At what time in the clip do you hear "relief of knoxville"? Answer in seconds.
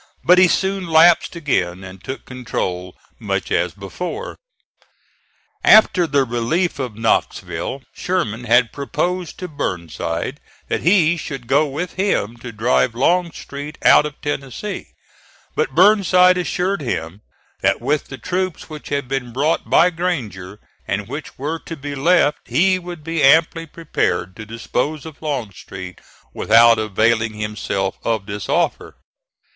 6.23-7.83